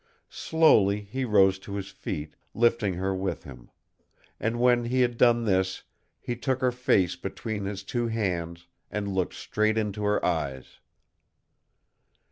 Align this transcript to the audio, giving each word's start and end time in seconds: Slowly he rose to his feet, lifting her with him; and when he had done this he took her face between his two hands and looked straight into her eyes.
Slowly 0.33 1.01
he 1.01 1.25
rose 1.25 1.59
to 1.59 1.75
his 1.75 1.89
feet, 1.89 2.35
lifting 2.55 2.95
her 2.95 3.13
with 3.13 3.43
him; 3.43 3.69
and 4.39 4.59
when 4.59 4.85
he 4.85 5.01
had 5.01 5.15
done 5.15 5.45
this 5.45 5.83
he 6.19 6.35
took 6.35 6.59
her 6.59 6.71
face 6.71 7.15
between 7.15 7.65
his 7.65 7.83
two 7.83 8.07
hands 8.07 8.65
and 8.89 9.09
looked 9.13 9.35
straight 9.35 9.77
into 9.77 10.03
her 10.03 10.25
eyes. 10.25 10.79